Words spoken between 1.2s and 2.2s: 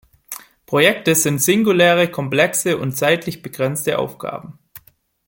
singuläre,